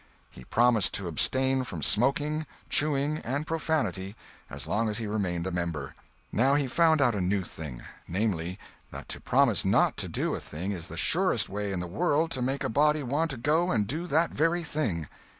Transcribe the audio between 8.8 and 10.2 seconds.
that to promise not to